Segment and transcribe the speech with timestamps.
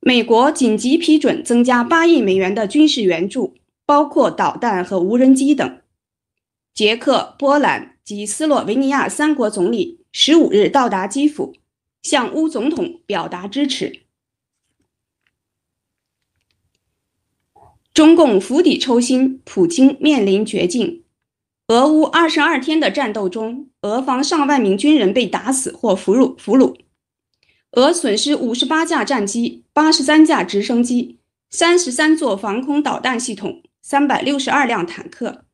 [0.00, 5.80] 美国紧急批准增加八亿美元的军事援助，包括导弹和无人机等。
[6.72, 11.54] 捷克、波兰及斯洛维尼亚三国总理十五日到达基辅，
[12.02, 14.04] 向乌总统表达支持。
[17.92, 21.04] 中共釜底抽薪，普京面临绝境。
[21.68, 26.34] 俄乌二十二天的战斗中，俄方上万名军人被打死或俘虏。
[26.38, 26.74] 俘虏。
[27.72, 31.18] 俄损失五十八架战机、八十三架直升机、
[31.50, 35.44] 三十三座防空导弹系统、三百六十二辆坦克。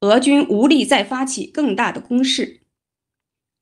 [0.00, 2.60] 俄军无力再发起更大的攻势。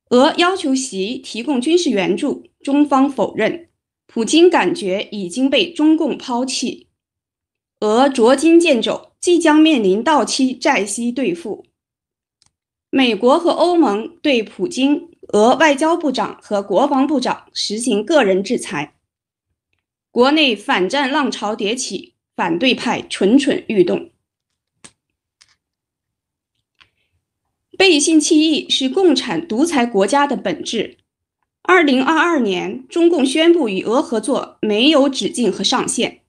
[0.09, 3.69] 俄要求习提供军事援助，中方否认。
[4.09, 6.89] 普京感觉已经被中共抛弃。
[7.79, 11.67] 俄捉襟见肘，即将面临到期债息兑付。
[12.91, 18.95] 美国和欧盟对普京、俄外交部长和国防部长实行个人制裁。
[20.11, 24.11] 国内反战浪潮迭起，反对派蠢蠢欲动。
[27.79, 30.99] 背信弃义是共产独裁国家的本质。
[31.63, 36.23] 二零二二年，中共宣布与俄合作没有止境和上限。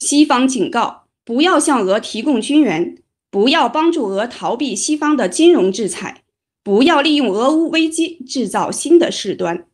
[0.00, 2.98] 西方警告，不要向俄提供军援，
[3.30, 6.21] 不要帮助俄逃避西方的金融制裁，
[6.62, 9.66] 不要利用俄乌危机制造新的事端。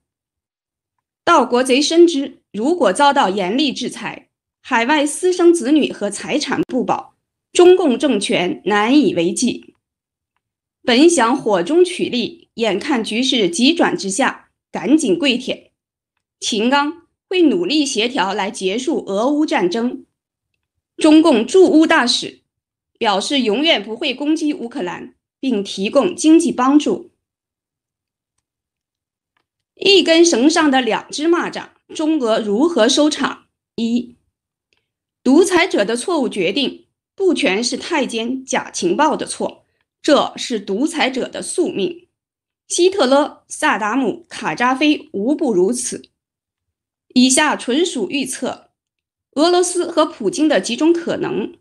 [1.24, 4.28] 盗国贼深知，如果遭到严厉制裁，
[4.60, 7.14] 海外私生子女和财产不保，
[7.52, 9.74] 中共政权难以为继。
[10.82, 15.70] 本想火中取栗，眼看局势急转直下，赶紧跪舔。
[16.40, 20.06] 秦刚会努力协调来结束俄乌战争。
[20.96, 22.40] 中共驻乌大使
[22.98, 27.10] 表示永远不会攻击乌克兰，并提供经济帮助。
[29.74, 33.46] 一根绳上的两只蚂蚱，中俄如何收场？
[33.76, 34.16] 一，
[35.22, 39.64] 独裁者的错误决定不全是太监假情报的错。
[40.00, 42.08] 这是独裁者的宿命，
[42.66, 46.08] 希特勒、萨达姆、卡扎菲无不如此。
[47.14, 48.70] 以下纯属预测，
[49.32, 51.58] 俄罗斯和普京的几种可能：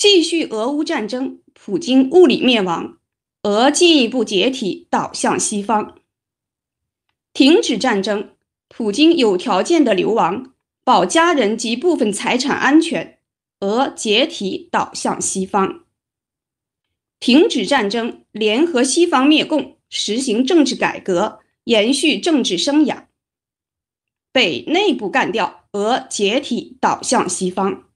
[0.00, 2.96] 继续俄乌战争，普京物理灭亡，
[3.42, 5.94] 俄进一步解体倒向西方；
[7.34, 8.30] 停止战争，
[8.70, 13.18] 普京有条件的流亡，保家人及部分财产安全，
[13.60, 15.84] 俄解体倒向西方。
[17.18, 23.04] 停止战争，联合西方灭共，实行政治改革，延续政治生涯。
[24.32, 27.89] 被内部干掉，俄解体倒向西方。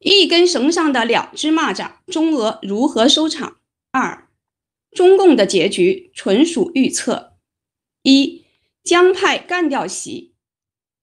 [0.00, 3.58] 一根绳上的两只蚂蚱，中俄如何收场？
[3.92, 4.28] 二，
[4.92, 7.34] 中共的结局纯属预测。
[8.02, 8.44] 一，
[8.82, 10.32] 江派干掉习，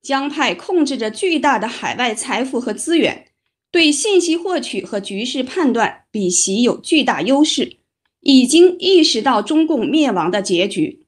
[0.02, 3.28] 江派控制着巨大的海外财富和资源。
[3.70, 7.78] 对信息获取和局势判断比习有巨大优势，
[8.22, 11.06] 已经意识到中共灭亡的结局。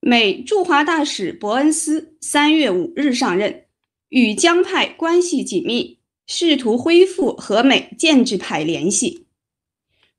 [0.00, 3.66] 美驻华大使伯恩斯三月五日上任，
[4.08, 9.26] 与江派关系紧密，试图恢复和美建制派联系，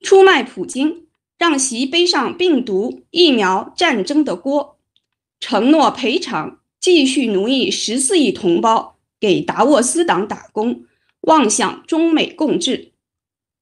[0.01, 4.77] 出卖普京，让其背上病毒、疫苗、战争的锅，
[5.39, 10.85] 承诺赔偿，继续奴役十四亿同胞，给达沃斯党打工。
[11.21, 12.91] 妄想中美共治，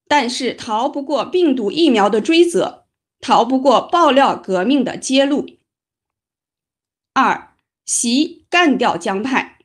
[0.08, 2.86] 但是逃不过病毒疫苗的追责，
[3.20, 5.46] 逃不过爆料革命的揭露。
[7.14, 7.54] 二，
[7.86, 9.60] 习干掉江派，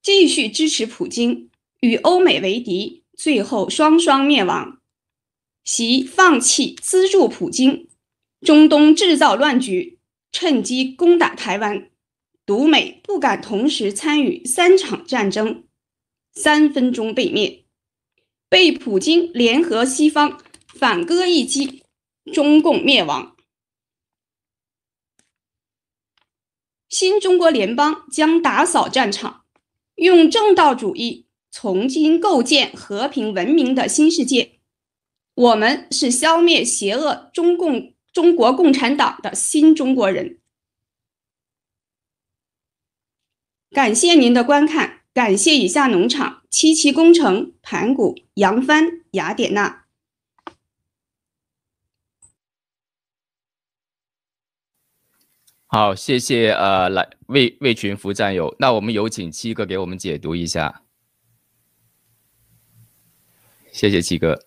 [0.00, 1.50] 继续支持普京，
[1.80, 4.80] 与欧美为敌，最后双双灭亡。
[5.64, 7.88] 习放弃资助普京，
[8.40, 9.98] 中东制造乱局，
[10.30, 11.90] 趁机攻打台湾，
[12.44, 15.64] 独美不敢同时参与三场战争。
[16.32, 17.64] 三分钟被灭，
[18.48, 21.82] 被普京联合西方反戈一击，
[22.32, 23.34] 中共灭亡。
[26.88, 29.44] 新中国联邦将打扫战场，
[29.96, 31.25] 用正道主义
[31.58, 34.58] 重新构建和平文明的新世界。
[35.32, 40.38] 我们是消灭邪恶中共中国共产党的新中国人。
[43.70, 45.00] 感谢您的观看。
[45.14, 49.86] 感谢以下农场：七七工程、盘古、扬帆、雅典娜。
[55.66, 58.54] 好，谢谢呃，来魏魏群福战友。
[58.58, 60.82] 那我们有请七哥给我们解读一下。
[63.76, 64.40] 谢谢七哥。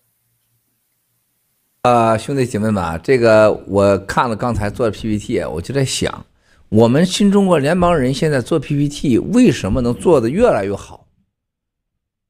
[1.82, 6.26] 呃，兄弟姐妹们啊，这个我看了刚才做的 PPT，我就在想。
[6.68, 11.06] 我们新中国联邦人现在做 PPT 为什么能做的越来越好？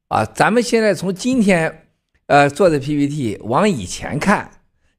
[0.09, 1.87] 啊，咱们现在从今天
[2.27, 4.51] 呃做的 PPT 往以前看，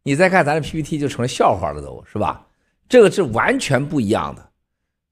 [0.02, 2.48] 你再看咱的 PPT 就成了笑话了，都是吧？
[2.88, 4.50] 这个是完全不一样的。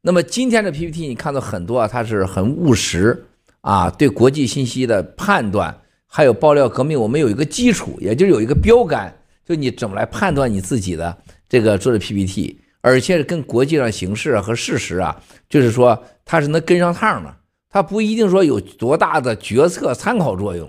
[0.00, 3.26] 那么今天的 PPT 你看到很多啊，它是很务实
[3.60, 9.14] 啊，对国际信息的判断，还有爆料革命，我们有一个基础，也就是有一个标杆，
[9.46, 11.16] 就你怎么来判断你自己的
[11.48, 17.32] 这个做的 PPT，而且是跟国际上形势啊和事实啊，就是说它是能跟上趟的，
[17.68, 20.68] 它不一定说有多大的决策参考作用，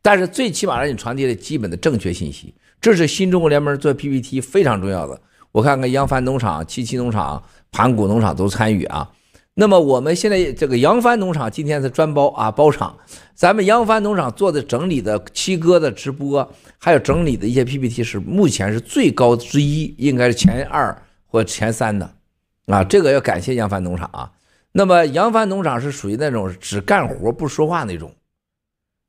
[0.00, 5.20] 但是最起码让你传递了基本的正确信息，这是新中国联盟做 PPT 非常重要的。
[5.50, 7.42] 我看看扬帆农场、七七农场。
[7.72, 9.08] 盘古农场都参与啊，
[9.60, 12.96] 那么我们现在这个扬帆农场今天是专包啊包场，
[13.34, 20.96] 咱们扬帆农场做的整理的七哥的直播，还有整理的一些 PPT 是目前是最高之一，应该是前二
[21.26, 22.10] 或前三的
[22.68, 24.32] 啊，这个要感谢扬帆农场啊。
[24.72, 28.10] 那么扬帆农场是属于那种只干活不说话那种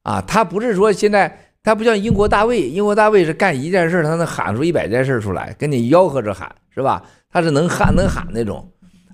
[0.03, 7.01] 啊，他不是说现在他不像英国大卫，英国大卫是干一件事他能喊出一百件事出来，跟你吆喝着喊是吧？
[7.29, 8.69] 他是能喊能喊那种，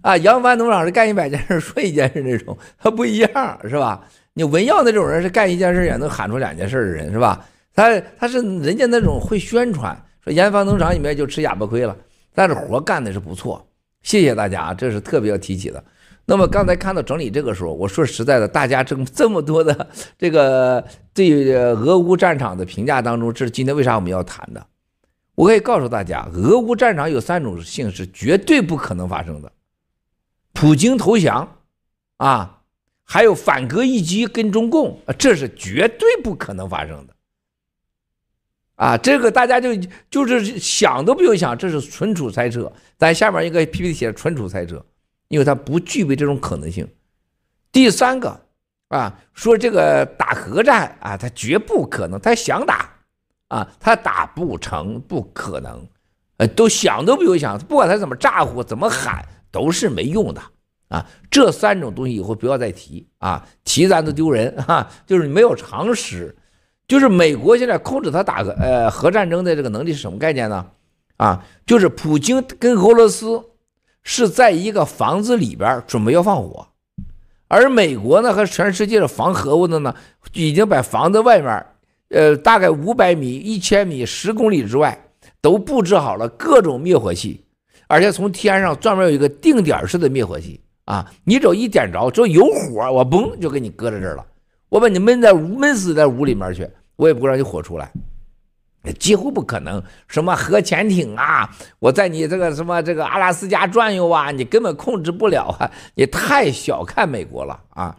[0.08, 4.02] 啊，扬帆农场是干一百件事说一件事那种，他不一样是吧？
[4.36, 7.46] 你文耀那种人是干一件事也能喊出两件事的人是吧？
[7.76, 11.94] 他他是人家那种会宣传，说扬帆农场里面就吃哑巴亏了，
[12.34, 13.68] 但是活干的是不错，
[14.02, 15.84] 谢谢大家，这是特别要提起的。
[16.26, 19.88] 那么刚才看到整理这个时候，我说实在的，大家这这么多的
[20.18, 20.82] 这个
[21.14, 24.66] 对俄乌战场的评价当中，这是今天为啥我们要谈的？
[25.36, 29.52] 我可以告诉大家，俄乌战场有三种性是绝对不可能发生的：
[30.60, 31.56] 普京投降，
[32.18, 32.64] 啊，
[33.04, 37.14] 还有反戈一击跟中共，这是绝对不可能发生的。
[38.74, 39.76] 啊，这个大家就
[40.10, 42.74] 就是想都不用想，这是纯属猜测。
[42.98, 44.84] 咱下面一个 PPT 写的纯属猜测，
[45.28, 46.88] 因为它不具备这种可能性。
[47.72, 48.42] 第三个
[48.88, 52.90] 啊，说这个打核战啊，他绝不可能，他想打。
[53.50, 55.88] 啊，他打不成，不可能，
[56.38, 60.42] 呃，都想都不用想，不管他怎么咋呼，怎么喊，都是没用的
[60.90, 61.06] 啊。
[61.30, 64.90] 这三种东西以后不要再提啊，提咱都丢人啊。
[65.06, 66.36] 就是没有常识，
[66.88, 70.66] 就是美国现在控制他打个呃核战争的这个能力是什么概念呢？
[71.18, 73.44] 啊，就是普京跟俄罗斯
[74.04, 76.68] 是在一个房子里边准备要放火，
[77.48, 79.96] 而美国呢和全世界的防核物的呢，
[80.34, 81.66] 已经把房子外面。
[82.10, 85.10] 呃，大概五百米、一千米、十公里之外，
[85.42, 87.44] 都布置好了各种灭火器，
[87.88, 91.10] 而且从天上专门有一个定点式的灭火器啊！
[91.24, 94.26] 你只要一点着，只要有火，我嘣就给你搁在这儿了。
[94.70, 97.92] 我把你闷在闷死在屋里面去，我也不让你火出来，
[99.00, 99.82] 几乎不可能。
[100.08, 101.50] 什么核潜艇啊，
[101.80, 105.72] 我在你这个什么这个阿拉斯加转悠啊，你根本控制不了啊！
[105.96, 107.96] 你太小看美国了啊！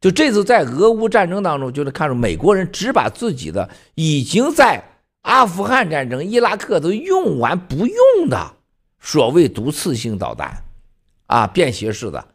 [0.00, 4.84] 就这次在俄乌战争当中，就能看出美国人只把自己的已经在
[5.22, 8.38] 阿富汗战争、伊拉克都用完不用的
[9.04, 10.64] 所谓毒刺性导弹，
[11.26, 12.26] 啊，便携式的，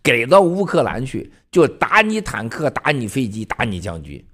[0.00, 4.24] 给到乌克兰去，就打你坦克、打你飞机、打你将军。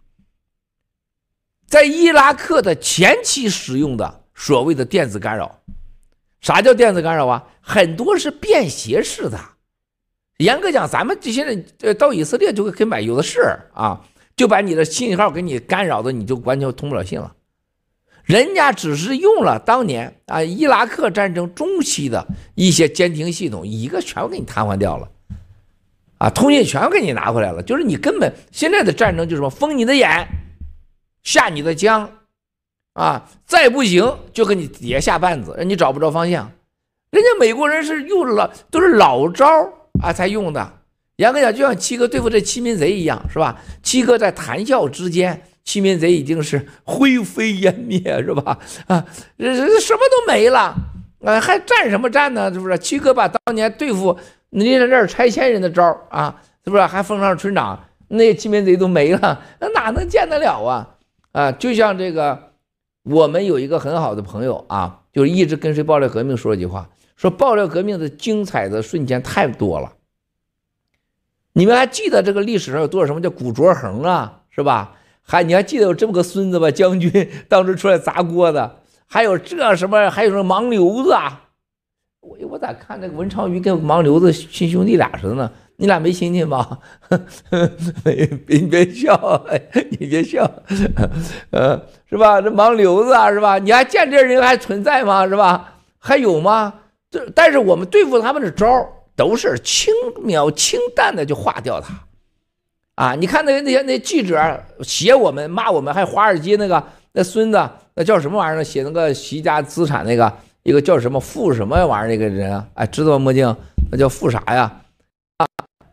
[1.66, 5.58] 在伊拉克的前期使用的所谓的电子干扰，
[6.42, 7.49] 啥叫电子干扰啊？
[7.62, 9.40] 很多是便携式的。
[10.37, 13.40] 严格讲，咱们这些人呃到以色列就可以买有的是
[13.72, 14.04] 啊，
[14.37, 17.34] 就把你的信号给你干扰的，你就完全通不了信了。
[18.30, 25.10] 人家只是用了当年啊伊拉克战争中期的一些监听系统，一个全给你瘫痪掉了，
[26.18, 27.60] 啊，通信全给你拿回来了。
[27.60, 30.28] 就是你根本现在的战争就是什么封你的眼，
[31.25, 32.08] 下你的江，
[32.92, 36.49] 啊，再不行就给你底下下绊子，让你找不着方向。
[37.10, 39.44] 人家美国人是用了都是老招。
[40.00, 40.72] 啊，才用的。
[41.16, 43.60] 严格讲，就像七哥对付这欺民贼一样，是吧？
[43.82, 48.59] 七哥在谈笑之间，欺民贼已经是灰飞烟灭，是吧？
[48.87, 49.05] 啊，
[49.38, 50.75] 这这什么都没了，
[51.25, 52.52] 啊，还战什么战呢？
[52.52, 52.79] 是不是？
[52.79, 54.19] 七哥把当年对付
[54.50, 56.85] 你在这儿拆迁人的招啊，是不是？
[56.85, 60.97] 还封上村长，那些欺民贼都没了，那哪能见得了啊？
[61.33, 62.52] 啊，就像这个，
[63.05, 66.88] 我们有一个很好的朋友啊，就是一直跟随爆料革命说一句话。
[67.17, 69.93] 说爆料革命的精彩的瞬间太多了，
[71.52, 74.97] 你们还记得这个历史上有多少什么叫古卓恒啊，是吧？
[75.30, 76.68] 还你还记得有这么个孙子吧？
[76.72, 81.42] 将军当时出来砸锅的，还有这什么，还有什么盲流子啊？
[82.20, 85.50] 我我咋看那个文昌鱼跟盲流子亲兄弟俩似的呢？
[85.76, 86.78] 你俩没亲戚吗？
[88.04, 89.46] 别你别笑，
[89.90, 90.50] 你别笑，
[91.52, 92.40] 呃，是吧？
[92.42, 93.58] 这盲流子啊，是吧？
[93.58, 95.26] 你还见这人还存在吗？
[95.28, 95.76] 是吧？
[95.99, 96.75] 还有吗？
[97.10, 98.66] 这但是我们对付他们的招
[99.16, 101.94] 都是轻描轻淡的就化掉他，
[103.00, 108.62] 啊，你看那那些那记者写我们骂我们，还华尔街那个那孙子那叫什么玩意儿？
[108.62, 110.30] 写那个习家资产那个
[110.64, 112.66] 一个叫什么富什么玩意儿那个人啊？
[112.75, 113.19] 哎，知道吗？
[113.21, 113.57] 墨镜
[113.90, 114.83] 那叫富啥呀？
[115.38, 115.47] 啊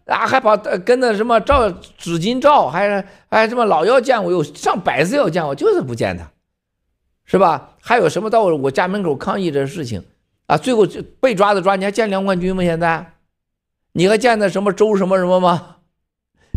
[0.08, 6.30] 啊，还跑跟那什么赵紫金赵，还还什么老要见我，有上百次要见我，就是不见他，
[7.24, 7.70] 是吧？
[7.80, 10.04] 还有什么到我家门口抗议这事情？
[10.48, 12.62] 啊，最后就被抓的抓，你还见梁冠军吗？
[12.64, 13.14] 现在，
[13.94, 15.77] 你还见那什么周什么什么吗？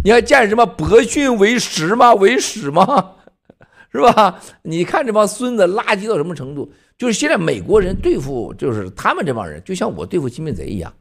[0.04, 2.14] 你还见什么博训为实吗？
[2.16, 3.16] 为史吗？
[3.92, 4.40] 是吧？
[4.62, 6.73] 你看这帮孙子垃圾到什么程度？
[6.97, 10.95] 就是现在美国人对付，就是他们这帮人，就像我对付金 biz 贼一样，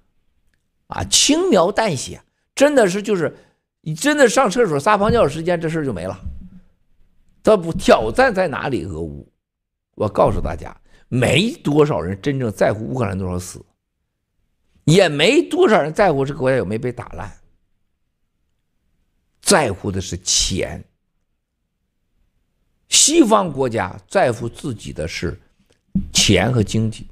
[0.88, 2.22] 啊，轻描淡写，
[2.56, 3.36] 真的是就是，
[3.82, 6.20] 你真的上厕所撒泡尿时间，这事就没了。
[7.44, 8.86] 他不挑战在哪里？
[8.86, 9.32] 俄乌，
[9.96, 10.76] 我告诉大家。
[11.12, 13.66] 没多少人真正在乎乌克兰多少死，
[14.84, 17.32] 也没多少人在乎这个国家有没有被打烂，
[19.50, 20.84] 在乎的是钱。
[22.88, 25.36] 西方国家在乎自己的是
[26.14, 27.08] 钱和经济，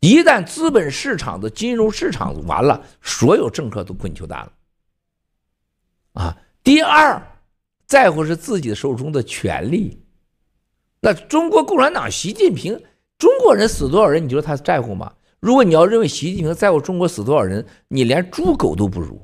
[0.00, 4.52] 一旦资本市场的金融市场完了，所有政客都滚球蛋了。
[6.14, 7.20] 啊，第二，
[7.86, 10.02] 在乎是自己手中的权力。
[11.00, 12.82] 那中国共产党习近平，
[13.18, 15.12] 中国人死多少人，你觉得他在乎吗？
[15.40, 19.22] 如果你要认为习近平在乎中国死多少人，你连猪狗都不如。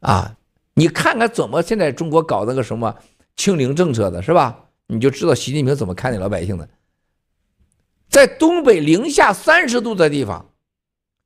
[0.00, 0.36] 啊，
[0.74, 2.96] 你看看怎么现在中国搞那个什么
[3.36, 4.66] 清零政策的，是吧？
[4.86, 6.68] 你就知道习近平怎么看你老百姓的。
[8.08, 10.50] 在东北零下三十度的地方，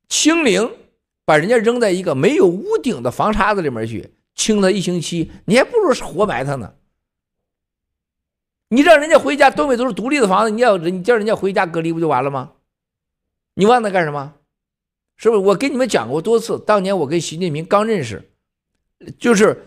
[0.09, 0.69] 清零，
[1.23, 6.73] 把人家扔在一个没有屋顶的房碴子里面去清了一星期，你还不如活埋他呢。
[8.69, 12.51] 你让人家回家，东北都是独立的房子，你要你叫人家回家隔离不就完了吗？
[13.53, 14.33] 你忘了干什么？
[15.15, 15.41] 是不是？
[15.41, 18.32] 我跟你们讲过多次，当年我跟习近平刚认识，
[19.19, 19.57] 就是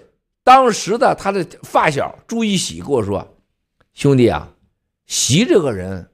[0.43, 3.27] 当时的他的发小朱一喜跟我说
[3.95, 4.49] ：“兄弟啊，
[5.07, 6.09] 习这个人，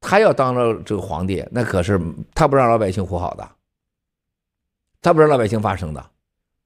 [0.00, 2.00] 他要当了这个皇帝，那可是
[2.34, 3.48] 他不让老百姓活好的，
[5.02, 6.10] 他不让老百姓发声的，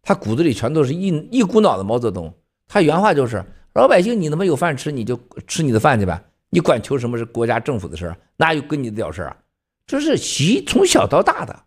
[0.02, 2.32] 他骨子里全都是一一股脑的毛泽东。
[2.66, 3.44] 他原话就是。”
[3.75, 5.18] 老百姓，你他妈有饭吃，你就
[5.49, 8.16] 吃你的饭去呗，你管求什么是国家政府的事儿？
[8.37, 9.37] 哪有跟你的屌事啊？
[9.84, 11.64] 这是习从小到大的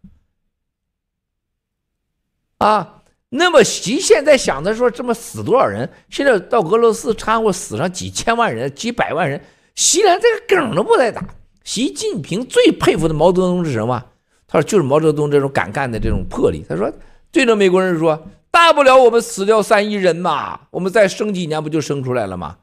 [2.60, 2.97] 啊。
[3.30, 5.90] 那么习现在想的说，这么死多少人？
[6.10, 9.42] 现在到俄罗斯掺和死上几千万人、几百万人，
[9.76, 11.24] 习连这个梗都不带打。
[11.64, 14.06] 习近平最佩服的毛泽东是什么？
[14.48, 16.66] 他说就是毛泽东这种敢干的这种魄力。
[16.68, 16.92] 他说
[17.32, 18.28] 对着美国人说。
[18.50, 22.58] 大不了我们死掉三亿人嘛，我们再生几年不就生出来了吗？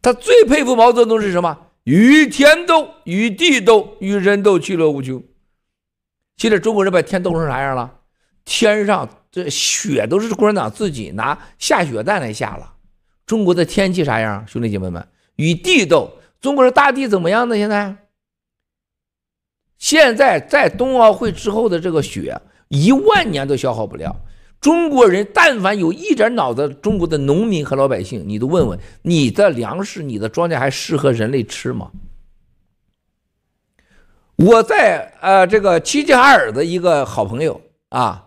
[0.00, 1.58] 他最佩服毛泽东是什么？
[1.82, 5.20] 与天斗，与地斗，与人斗，其乐无穷。
[6.36, 7.92] 现在中国人把天斗成啥样了？
[8.44, 12.74] 天上这雪都是共产党自己拿下雪蛋来下了。
[13.26, 14.46] 中国的天气啥样？
[14.46, 17.56] 兄弟姐妹们，与地斗，中国的大地怎么样呢？
[17.56, 17.96] 现在，
[19.78, 22.40] 现在在冬奥会之后的这个雪。
[22.68, 24.16] 一万年都消耗不了。
[24.60, 31.92] 中国人但凡有一点脑子，中国的农民和老百姓，你都问问，你的粮食、你的庄稼还适合人类吃吗？
[34.36, 37.60] 我在呃这个齐齐哈尔的一个好朋友
[37.90, 38.23] 啊，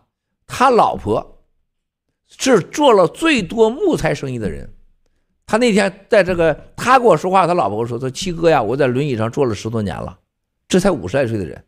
[0.47, 1.43] 他老婆
[2.27, 4.73] 是做了最多木材生意的人。
[5.45, 10.17] 他那天在这个，他跟我说话，他老婆说：“说七哥呀，我在轮椅上坐了十多年了，
[10.67, 11.63] 这才五十来岁的人。”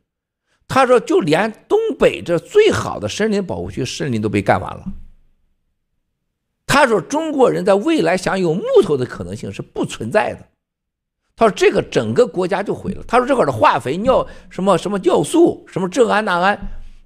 [0.68, 4.86] 他说：“就连东北这最好的森林保护区，森林都被干完了。”
[6.68, 10.46] 他说：“中国人在未来想有木头的可能性是不存在的。”
[11.36, 16.60] 他说：“这个整个国家就毁了。”他说：“这块的化肥、尿什么什么尿素、什么这胺那胺。”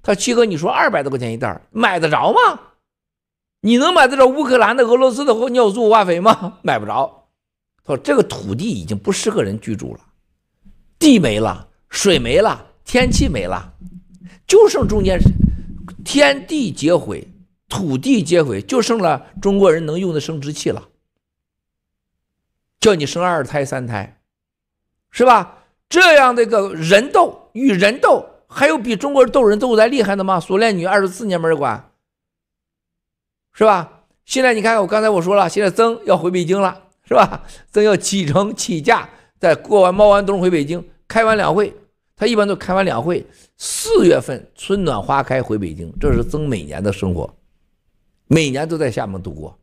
[0.04, 2.60] 他：“七哥，你说二百多块钱一袋，买得着吗？
[3.60, 6.58] 你能买得着乌克兰的、俄罗斯的尿素化肥吗？
[6.62, 7.28] 买不着。”
[7.82, 10.00] 他说：“这个土地已经不适合人居住了，
[10.98, 13.72] 地没了，水没了。”天气没了，
[14.46, 15.18] 就剩中间
[16.04, 17.26] 天地皆毁，
[17.66, 20.86] 土地皆毁，就剩了中国人能用的生殖器了。
[22.78, 24.20] 叫你生二胎三胎，
[25.10, 25.64] 是吧？
[25.88, 28.22] 这样的一个人斗与人斗，
[28.54, 30.38] 还有比中国人斗人斗的厉害的吗？
[30.38, 31.90] 锁链女二十四年没人管，
[33.52, 34.04] 是吧？
[34.24, 37.42] 现在你看，我刚才我说了，现在曾要回北京了，是吧？
[37.72, 39.08] 曾要启程起驾，
[39.40, 41.74] 在过完猫完冬回北京，开完两会。
[42.16, 47.34] 他一般都开完两会，四月份春暖花开回北京，这是曾每年的生活，
[48.28, 49.58] 每年都在厦门度过。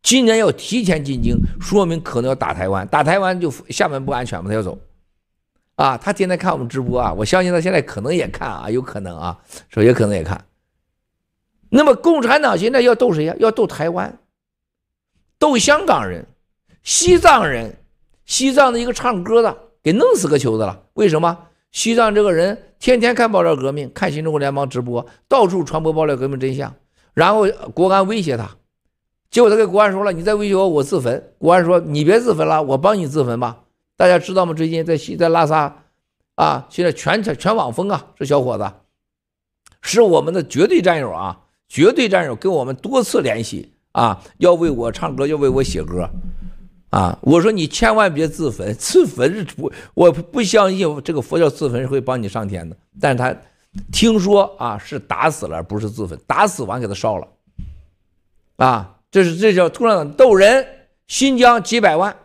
[0.00, 4.78] 今年要提前进京，说明可能要打台湾，打台湾就厦门不安全嘛，他要走。
[5.76, 9.38] 啊，他天天看我们直播啊，我相信他现在可能也看啊，有可能啊，
[9.68, 10.44] 说也可能也看。
[11.70, 13.34] 那么共产党现在要斗谁呀？
[13.38, 14.18] 要斗台湾，
[15.38, 16.26] 斗香港人、
[16.82, 17.78] 西藏人，
[18.26, 20.82] 西藏的一个唱歌的给弄死个球子了。
[20.92, 21.46] 为什么？
[21.70, 26.74] 西藏这个人天天看爆料革命，看新中国联邦直播，到处传播爆料革命真相，
[27.14, 28.50] 然后国安威胁他，
[29.30, 33.60] 结果他跟国安说了：“你再威胁我，我自焚。”国安说：“你别自焚了，我帮你自焚吧。”
[34.02, 34.52] 大家知道吗？
[34.52, 35.84] 最近在西在拉萨
[36.34, 38.68] 啊，现在全全网封啊，这小伙子
[39.80, 46.10] 是我们的绝对战友啊，绝对战友，跟我们多次联系啊，要为我唱歌，要为我写歌。
[46.90, 47.16] 啊！
[47.22, 52.76] 我说你千万别自焚， 自焚是不，我不相信这个佛教自焚是会帮你上天的。
[53.00, 53.32] 但他
[53.92, 57.28] 听说啊，是打死了，不是自焚，打死完给他烧了。
[58.56, 60.66] 啊，这是这叫共产党斗人，
[61.06, 62.16] 新疆几百万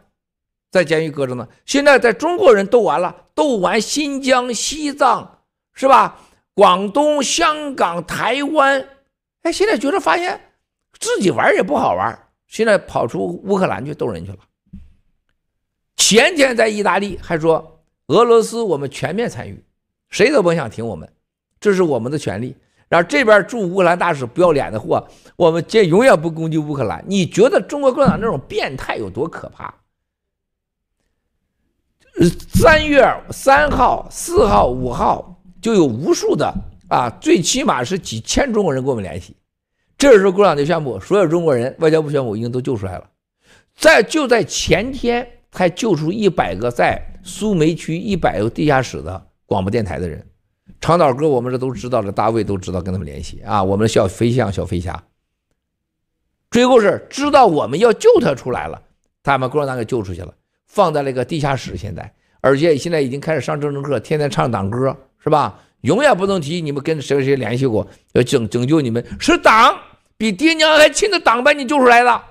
[0.77, 1.47] 在监狱搁着呢。
[1.65, 5.39] 现在在中国人斗完了，斗完新疆、西藏
[5.73, 6.19] 是吧？
[6.53, 8.87] 广东、香港、台湾，
[9.41, 10.39] 哎，现在觉得发现
[10.99, 12.17] 自己玩也不好玩，
[12.47, 14.37] 现在跑出乌克兰去斗人去了。
[15.95, 19.63] 前天在意大利还说俄罗斯我们全面参与，
[20.09, 21.07] 谁都甭想停我们，
[21.59, 22.55] 这是我们的权利。
[22.89, 25.05] 然后这边驻乌克兰大使不要脸的货，
[25.35, 27.03] 我们这永远不攻击乌克兰。
[27.05, 29.73] 你觉得中国共产党这种变态有多可怕？
[32.53, 36.53] 三月三号、四号、五号就有无数的
[36.89, 39.35] 啊，最起码是几千中国人跟我们联系。
[39.97, 43.09] 这时候共产党就宣布，所有中国人，外交部宣布已经都救出来了。
[43.75, 45.27] 在就在前天。
[45.49, 50.23] 还救出一百个在苏梅区一百个地下室的广播电台的人，
[50.79, 53.63] 长岛哥，我们这都知道了，大卫都知道跟他们联系啊。
[53.63, 55.03] 我们的小飞象、小飞侠，
[56.51, 58.83] 最后是知道我们要救他出来了，
[59.23, 60.31] 他把共产党给救出去了，
[60.67, 61.75] 放在了一个地下室。
[61.75, 65.59] 现在，而且现在已经开始上政治课，天天唱党歌，是吧？
[65.81, 69.77] 永远不能提你们跟谁谁联系过，要拯拯救你们，是党
[70.17, 72.23] 比爹娘还亲的党把你救出来了。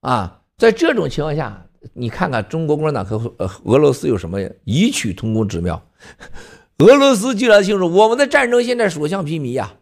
[0.00, 5.80] 啊，在这种情况下，你看看中国共产党和俄罗斯有什么异曲同工之妙？
[6.78, 9.74] 俄罗斯既然清楚，我们的战争现在所向披靡呀！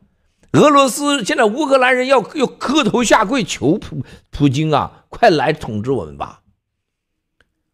[0.57, 6.41] 俄罗斯现在乌克兰人要要磕头下跪求普普京啊，快来统治我们吧！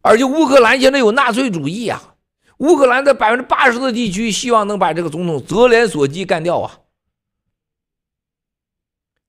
[0.01, 2.15] 而且乌克兰现在有纳粹主义啊，
[2.57, 6.79] 乌克兰的百分之八十的地区希望能把这个总统泽连索基干掉啊！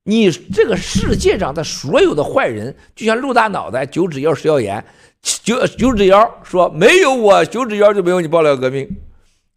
[0.02, 4.84] 你这个世界上的所有的坏人，就像陆大脑袋、九指妖、食药盐，
[5.22, 8.86] 九九指妖说：“没有我，九指妖就没有你爆料革命。”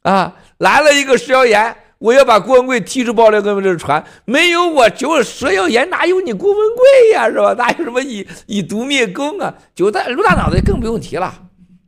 [0.03, 4.03] 啊，来了一个食药盐，我要把郭文贵踢出爆料革命这船。
[4.25, 7.27] 没有我，九食药盐哪有你郭文贵呀？
[7.29, 7.53] 是吧？
[7.53, 9.53] 哪有什么以以毒灭公啊？
[9.73, 11.33] 九大陆大脑袋更不用提了。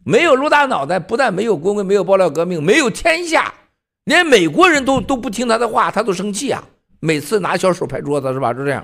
[0.04, 3.54] 没有陆大脑袋，不但没有郭文贵，没有爆料革命，没有天下，
[4.06, 6.64] 连美国人都都不听他的话，他都生气啊。
[7.00, 8.52] 每次拿小手拍桌子是吧？
[8.52, 8.84] 就这样。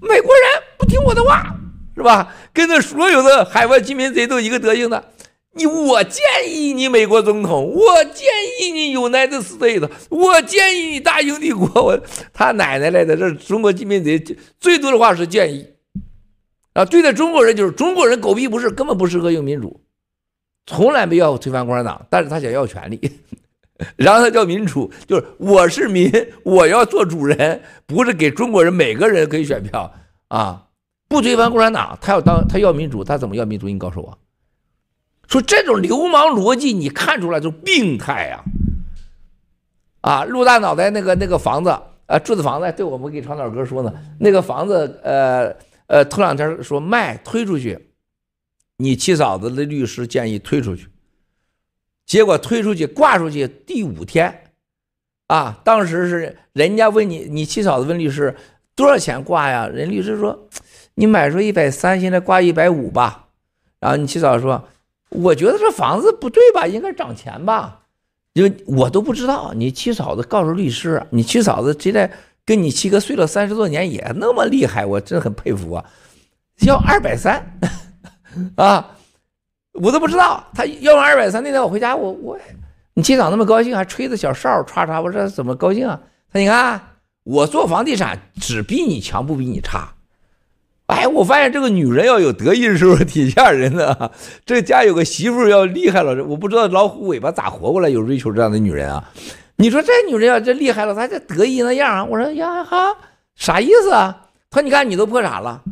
[0.00, 1.56] 美国人不听我的话
[1.96, 2.28] 是吧？
[2.52, 5.02] 跟着所有的海外殖民贼都一个德行的。
[5.54, 8.26] 你我建议你美国总统，我建
[8.60, 11.68] 议你 United States，我建议你大英帝国。
[11.82, 12.00] 我
[12.32, 14.18] 他奶奶来的，这中国殖民贼
[14.58, 15.66] 最多的话是建议
[16.72, 16.84] 啊。
[16.84, 19.82] 对待中国人就是中国人狗屁不是，根本不适合用民主，
[20.66, 23.00] 从来没要推翻共产党，但是他想要权力。
[23.96, 26.10] 然后他叫民主，就是我是民，
[26.44, 29.92] 我要做主人，不是给中国人每个人可以选票
[30.28, 30.68] 啊！
[31.08, 33.66] 不推翻共产党，他要当他要民主，他怎么要民主？
[33.66, 34.16] 你告诉我，
[35.32, 38.44] 说这种流氓逻辑，你看出来就病态呀！
[40.02, 43.90] 啊，陆大脑袋那个那个房子，呃，住的房子，对我们给长岛哥说呢，
[44.20, 47.88] 那个房子，呃呃，头两天说卖推出去，
[48.76, 50.86] 你七嫂子的律师建议推出去。
[52.04, 54.52] 结果推出去挂出去第五天，
[55.28, 58.36] 啊，当时是人家问你，你七嫂子问律师
[58.74, 59.66] 多少钱挂呀？
[59.66, 60.46] 人律师说，
[60.96, 63.28] 你买出一百三，现在挂一百五吧。
[63.80, 64.68] 然后你七嫂说，
[65.14, 67.80] 我觉得这房子不对吧，应该涨钱吧？
[68.32, 69.52] 因为我都不知道。
[69.54, 72.10] 你七嫂子告诉律师，你七嫂子现在
[72.44, 75.84] 跟你七哥睡了三十多年也那么厉害，我真很佩服啊！
[76.66, 77.58] 要二百三
[78.56, 78.96] 啊。
[79.74, 82.38] 我都不知道他要完二百三那天我回家，我我
[82.92, 85.98] 你七嫂那么高兴，还吹着小哨唰唰，我说怎么高兴啊？
[86.30, 86.80] 他你看
[87.24, 89.94] 我做房地产只比你强不比你差。
[90.92, 94.10] 哎，我发现这个女人要有得意的时候挺吓人的。
[94.44, 99.02] 这家有个媳妇要厉害了，我不知道老虎尾巴咋活过来，有瑞秋这样的女人啊？
[99.56, 102.04] 你说这女人要这厉害了，她这得意那样啊？
[102.04, 102.94] 我说呀哈，
[103.34, 104.26] 啥意思啊？
[104.50, 105.62] 他说你看你都破产了。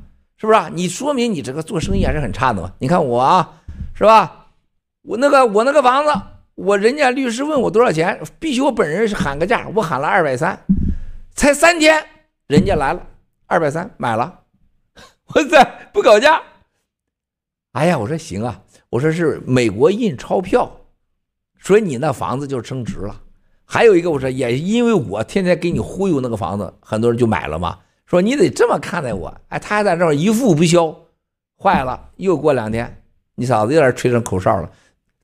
[0.40, 0.58] 是不是？
[0.72, 2.72] 你说明你这个做生意还是很差的嘛？
[2.78, 3.46] 你看我啊，
[3.92, 4.46] 是吧？
[5.02, 6.12] 我那个我那个房子，
[6.54, 10.58] 我人家律师问我多少钱，必须我本人是喊个价，我喊了二百三，
[11.34, 12.02] 才三天，
[12.46, 13.02] 人家来了
[13.48, 14.39] 二百三买了，
[15.34, 16.42] 我在不搞价。
[17.72, 20.80] 哎呀，我说行啊，我说是美国印钞票，
[21.60, 23.20] 所以你那房子就升值了。
[23.64, 27.78] 还有一个，我说也因为我天天给你忽悠那个房子，很多人就买了嘛。
[28.06, 30.92] 说你得这么看待我，哎，他还在这儿一付不消，
[31.56, 33.00] 坏了，又过两天，
[33.36, 34.68] 你嫂子有点吹上口哨了，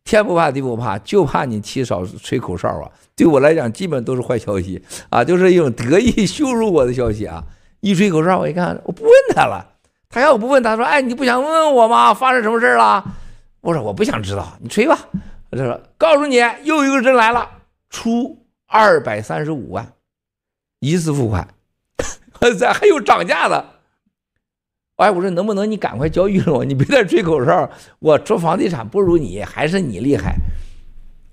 [0.04, 2.88] 天不怕地不怕，就怕你七嫂吹口哨啊。
[3.16, 7.44] 对我来讲，基本都是坏消息啊，就是一种得意羞辱我的消息啊。
[7.80, 9.75] 一吹口哨，我一看，我不问他了，
[10.16, 12.14] 他要我不问他说，哎，你不想问问我吗？
[12.14, 13.04] 发生什么事了？
[13.60, 14.98] 我说我不想知道，你吹吧。
[15.50, 17.46] 我就说，告诉你，又一个人来了，
[17.90, 19.92] 出二百三十五万，
[20.80, 21.46] 一次付款。
[22.58, 23.62] 咱还有涨价的，
[24.96, 27.68] 哎，我说能不能你赶快交易了我，你别再吹口哨。
[27.98, 30.36] 我做房地产不如你，还是你厉害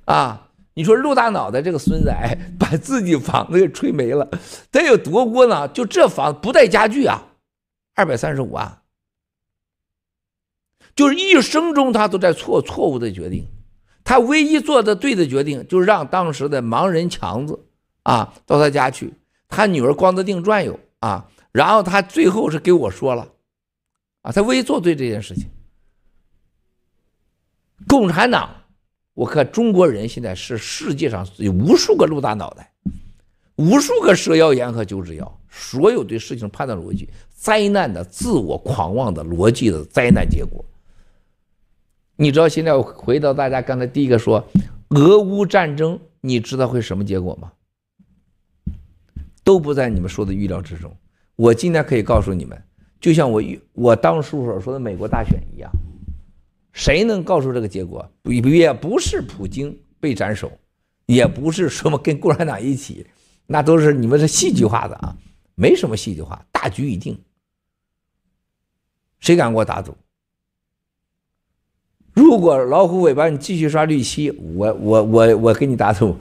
[0.03, 0.49] 啊！
[0.73, 4.29] 你说陆大脑袋这个孙子，哎，把自己房子给吹没了，
[4.69, 5.71] 得有多窝囊？
[5.71, 7.23] 就这房不带家具啊，
[7.93, 8.81] 二百三十五万，
[10.95, 13.47] 就是一生中他都在错错误的决定，
[14.03, 17.67] 他唯一做的对的决定，就是让当时的盲人强子
[18.03, 19.13] 啊到他家去，
[19.47, 20.79] 他女儿光着腚转悠。
[21.03, 23.33] 啊，然后他最后是给我说了，
[24.21, 25.49] 啊，他唯一做对这件事情。
[27.89, 28.63] 共产党，
[29.13, 32.72] 我看中国人现在是世界上有无数个陆大脑袋，
[33.55, 40.63] 无数个蛇妖言和九指妖，所有对事情判断逻辑，灾难的自我狂妄的逻辑的灾难结果。
[42.15, 44.47] 你知道现在我回到大家刚才第一个说，
[44.89, 47.51] 俄乌战争，你知道会什么结果吗？
[49.43, 50.95] 都不在你们说的预料之中。
[51.35, 52.61] 我今天可以告诉你们，
[53.01, 53.41] 就像我
[53.73, 55.69] 我当初所说的美国大选一样，
[56.71, 58.09] 谁能告诉这个结果？
[58.21, 60.51] 不也不是普京被斩首，
[61.07, 63.05] 也不是什么跟共产党一起，
[63.47, 65.15] 那都是你们是戏剧化的啊，
[65.55, 67.17] 没什么戏剧化，大局已定。
[69.19, 69.95] 谁敢给我打赌？
[72.13, 76.17] 如果老虎尾巴你继续刷绿漆，我我我我给你打赌。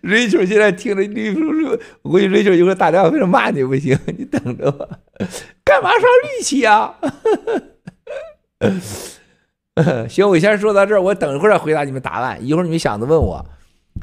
[0.00, 4.88] 瑞秋现在听着绿叔叔，我估计瑞秋一会儿打电话回来骂你不行，你等着吧。
[5.62, 6.98] 干嘛刷绿漆啊？
[10.08, 12.44] 行，我先说到这儿，我等一会儿再回答你们答案。
[12.46, 13.44] 一会儿你们想着问我，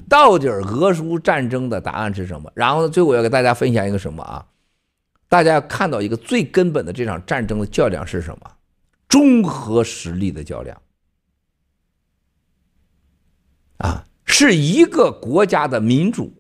[0.08, 2.52] 到底俄乌战争的答案是什么？
[2.56, 4.46] 然后呢，最后我要给大家分享一个什么啊？
[5.28, 8.52] 大家要看到一个最根本的这场战争的较量是什么？
[9.08, 10.82] 综合实力的较量
[13.78, 14.06] 啊。
[14.26, 16.32] 是一个国家的民主、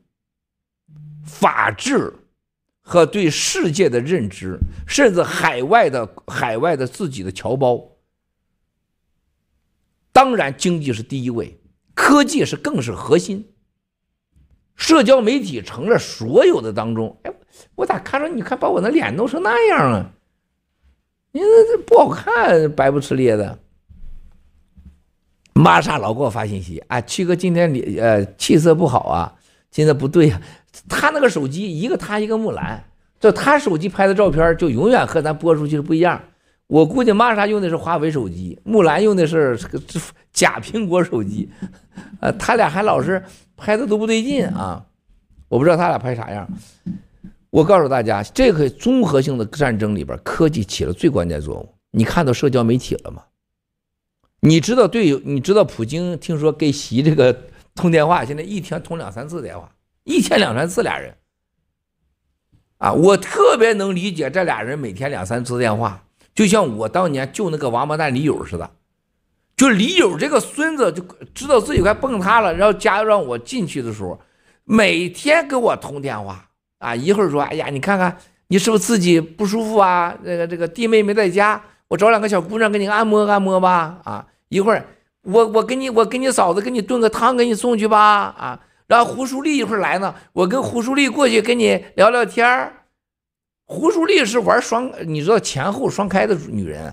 [1.24, 2.14] 法治
[2.82, 7.99] 和对世界的认知，甚至海外的海外的自己的侨胞。
[10.20, 11.62] 当然，经济是第一位，
[11.94, 13.54] 科技是更是核心。
[14.76, 17.18] 社交媒体成了所有的当中。
[17.24, 17.32] 哎，
[17.76, 20.12] 我咋看着你看把我那脸弄成那样啊？
[21.32, 23.60] 你这这不好看，白不呲咧的。
[25.54, 29.36] 玛莎老给我发信息啊，七哥今天你呃气色不好啊，
[29.72, 30.44] 今天不对呀、啊。
[30.90, 32.84] 他那个手机一个他一个木兰，
[33.22, 36.22] 就他手机拍的照片就永远和咱播出去的不一样。
[36.70, 39.82] 我估计玛莎用的是华为手机，木兰用的是这个
[40.32, 41.50] 假苹果手机，
[42.22, 43.24] 呃，他俩还老是
[43.58, 44.86] 拍的都不对劲啊。
[45.48, 46.48] 我不知道他俩拍啥样。
[47.50, 51.74] 我告诉大家，这个综合性的战争里边，科技起了最关键作用。
[51.90, 53.24] 你看到社交媒体了吗？
[54.42, 57.36] 你知道对，你知道普京听说给习这个
[57.74, 59.72] 通电话，现在一天通两三次电话，
[60.04, 61.16] 一天两三次俩人，
[62.78, 66.04] 啊，我特别能理解这俩人每天两三次电话，
[66.34, 68.72] 就像我当年救那个王八蛋李友似的，
[69.58, 74.20] 就李友这个孙子就知道自己快崩塌了，然后家让我进去的时候，
[74.64, 76.46] 每天给我通电话，
[76.78, 80.18] 啊，一会儿说，哎呀，你看看你是不是自己不舒服啊？
[80.24, 81.62] 这个这个弟妹没在家。
[81.90, 84.86] 我找两个小姑娘给你按摩按摩吧，啊，一会儿
[85.24, 88.00] 我我给你我给你嫂子给你炖个汤给你送去吧，
[88.38, 92.79] 啊，然后胡淑丽一会儿来呢，我跟胡淑丽过去跟你聊聊天儿。
[93.70, 96.92] 胡淑丽是玩双，你知道前后双开的女人，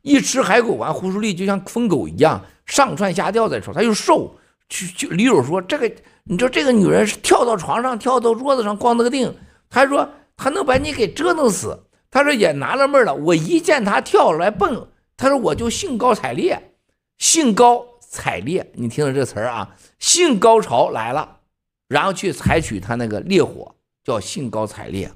[0.00, 4.34] 一吃海狗丸，胡淑丽就像疯狗一样上窜下跳在床，她又瘦，
[4.70, 5.86] 去就李友说这个，
[6.24, 9.30] 你知道这个女人是跳到床上跳到桌子上光那个腚，
[9.68, 11.82] 她说她能把你给折腾死。
[12.08, 16.72] 他说也纳了闷了，我一见他跳出来蹦，他说我就兴高采烈，
[17.18, 21.40] 兴高采烈，你听着这词儿啊，性高潮来了，
[21.88, 25.10] 然后去采取他那个烈火，叫兴高采烈，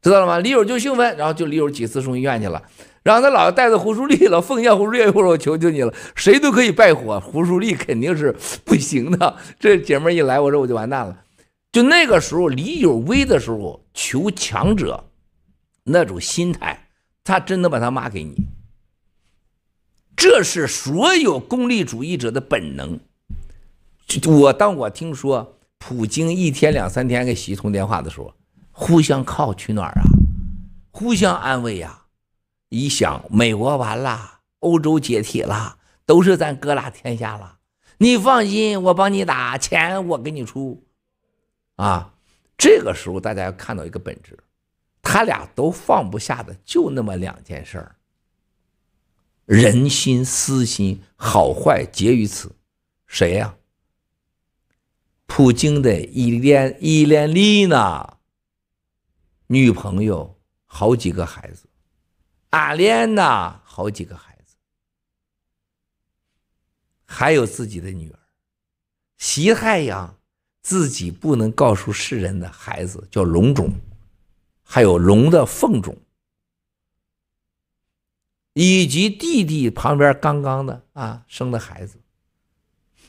[0.00, 0.38] 知道了吗？
[0.38, 2.62] 李友就兴奋，然后就李友几次送医院去了。
[3.02, 8.34] 然后他老带着胡舒立了，奉献胡舒立，我说我求求你了，谁都可以拜火，胡舒立肯定是
[8.64, 9.36] 不行的。
[9.58, 11.24] 这姐们一来，我说我就完蛋了。
[11.72, 15.04] 就那个时候，李有威的时候，求强者
[15.84, 16.88] 那种心态，
[17.24, 18.46] 他真能把他妈给你。
[20.16, 22.98] 这是所有功利主义者的本能。
[24.26, 28.34] 我当我听说普京一天两三天给习通电话的时候，
[28.80, 30.02] 互相靠取暖啊，
[30.92, 32.04] 互相安慰呀、
[32.68, 37.58] 一想，美国完了，欧洲解体了，都是咱哥俩天下了。
[37.98, 40.86] 你放心，我帮你打，钱我给你出。
[41.74, 42.14] 啊，
[42.56, 44.38] 这个时候大家要看到一个本质，
[45.02, 47.96] 他俩都放不下的就那么两件事儿。
[49.44, 52.54] 人心私心好坏结于此，
[53.08, 53.56] 谁呀？
[55.26, 58.17] 普京的伊莲伊莲丽娜
[59.48, 61.66] 女朋友，好几个孩子。
[62.50, 64.56] 阿莲娜好几个孩子，
[67.04, 68.18] 还有自己的女儿，
[69.16, 70.18] 习太阳
[70.62, 73.70] 自己不能告诉世人的孩子叫龙种，
[74.62, 75.96] 还有龙的凤种，
[78.52, 81.98] 以及弟弟旁边刚刚的啊生的孩子，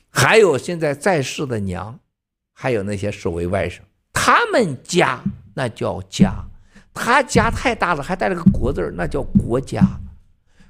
[0.10, 2.00] 还有现在在世的娘，
[2.54, 3.80] 还有那些守卫外甥，
[4.12, 5.24] 他们家
[5.60, 6.46] 那叫家。
[6.94, 9.82] 他家太大了，还带了个国字儿，那叫国家。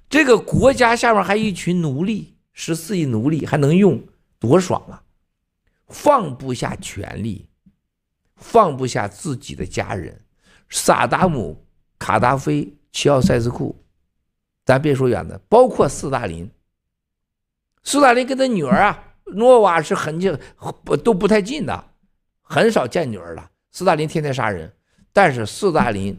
[0.09, 4.01] 这个国家下面还一群奴隶，十四亿奴隶还能用，
[4.39, 5.03] 多爽啊！
[5.87, 7.47] 放不下权力，
[8.35, 10.21] 放不下自己的家人。
[10.69, 11.63] 萨达姆、
[11.99, 13.83] 卡达菲、齐奥塞斯库，
[14.65, 16.49] 咱别说远的，包括斯大林。
[17.83, 20.35] 斯大林跟他女儿啊，诺瓦是很近，
[20.83, 21.91] 不都不太近的，
[22.41, 23.51] 很少见女儿了。
[23.71, 24.73] 斯大林天天杀人。
[25.11, 26.17] 但是斯大林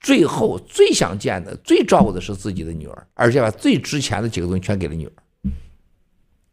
[0.00, 5.12] 最后最想见的、最照顾的是自己的女儿，而且把最值钱的几个东西全给了女儿。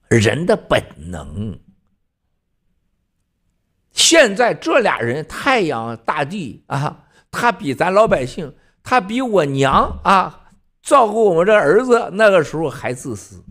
[0.10, 1.60] 人的本能。
[3.92, 10.50] 现在这俩人，太阳大帝啊，他比咱老百姓，他比我娘啊，
[10.82, 13.44] 照顾我们这儿子那个时候还自私。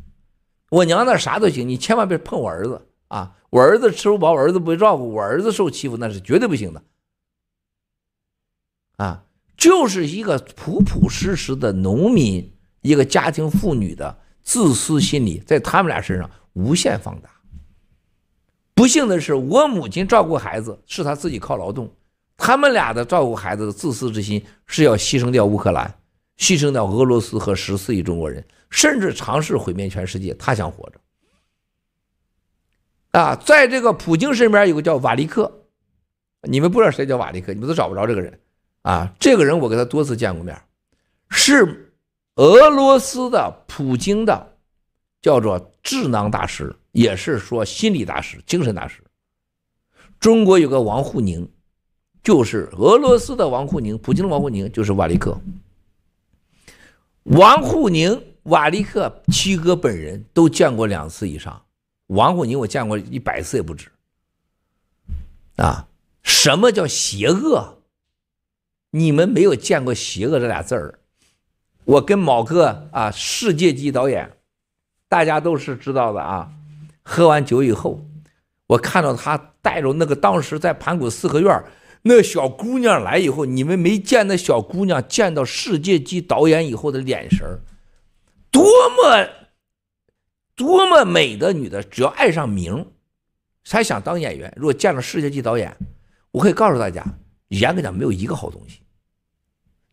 [0.71, 3.35] 我娘那啥都行，你千万别碰我儿子啊！
[3.51, 6.83] 我儿子吃不饱，我儿子不会照顾，我儿子受欺负那是绝对不行的。
[8.99, 9.25] 啊，
[9.57, 17.31] 就是一个朴朴实实的农民，一个家庭妇女的自私心理，在他们俩身上无限放大。
[18.75, 21.93] 不幸的是，我母亲照顾孩子是她自己靠劳动，
[22.37, 25.93] 他们俩的照顾孩子的自私之心是要牺牲掉乌克兰，
[26.39, 30.35] 牺牲掉俄罗斯和十四亿中国人，甚至尝试毁灭全世界。
[30.35, 31.01] 他想活着。
[33.13, 35.65] 啊，在这个普京身边有个叫瓦利克，
[36.43, 38.41] 你们不知道谁叫瓦利克，你们都找不着这个人。
[38.89, 40.59] 啊，这个人我跟他多次见过面，
[41.29, 41.93] 是
[42.37, 44.55] 俄罗斯的普京的，
[45.21, 49.03] 叫做智囊大师，也是说心理大师、精神大师。
[50.19, 51.47] 中国有个王沪宁，
[52.23, 55.39] 就是俄罗斯的王沪宁，普京的王沪宁就是瓦利克。
[57.25, 61.63] 王沪宁、瓦利克、七哥本人都见过两次以上，
[62.07, 63.91] 王沪宁我见过一百次也不止。
[65.57, 65.87] 啊，
[66.23, 67.75] 什么叫邪恶？
[68.91, 70.99] 你们没有见过“邪恶”这俩字儿，
[71.85, 74.31] 我跟某个啊世界级导演，
[75.09, 76.51] 大家都是知道的啊。
[77.03, 78.01] 喝完酒以后，
[78.67, 81.65] 我看到他带着那个当时在盘古四合院
[82.03, 87.61] 那小姑娘来以后，你们没见那小姑娘见到世界级导演以后的眼神，
[88.51, 89.29] 多么
[90.55, 92.93] 多么美的女的，只要爱上名，
[93.65, 94.53] 才想当演员。
[94.57, 95.77] 如果见了世界级导演，
[96.31, 97.05] 我可以告诉大家。
[97.49, 98.81] 严格讲，没有一个好东西。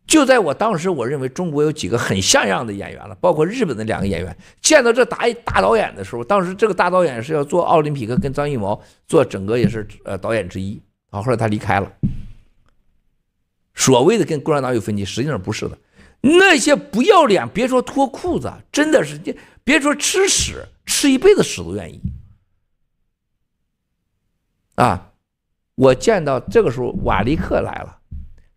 [0.06, 4.36] 就在我当时，我认为中国有几个很像样的演员了，包括日本的两个演员。
[4.60, 10.80] 见到这大大导演的时候，当时这个大导演是要做奥林匹克，跟张艺谋做整个也是呃导演之一。
[11.10, 11.92] 啊，后来他离开了。
[13.74, 15.76] 所谓的跟共产党有分歧，实际上不是的。
[16.20, 19.20] 那些不要脸，别说脱裤子，真的是
[19.64, 22.00] 别说吃屎，吃一辈子屎都愿意。
[24.76, 25.12] 啊。
[25.76, 27.98] 我见到这个时候，瓦利克来了。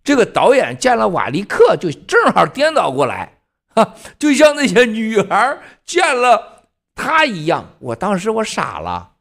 [0.04, 3.38] 这个导演见了瓦利克，就正好颠倒过来，
[3.76, 6.64] 哈，就像那些女孩见了
[6.96, 7.74] 他一样。
[7.80, 9.12] 我当时我傻了，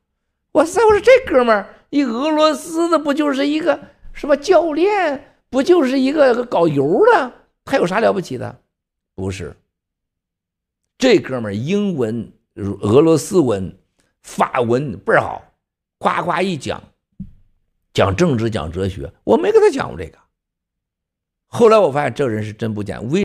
[0.53, 3.79] 我塞，我说这哥们儿，一俄罗斯的不就是一个
[4.13, 7.33] 什么教练，不就是一个搞油的，
[7.65, 8.61] 他有啥了不起的？
[9.15, 9.55] 不是，
[10.97, 13.77] 这哥们儿英文、俄罗斯文、
[14.23, 15.43] 法文倍儿好，
[15.99, 16.81] 呱呱一讲。
[17.99, 20.17] 讲政治讲哲学，我没跟他讲过这个。
[21.49, 23.17] 后来我发现这人是真不讲，为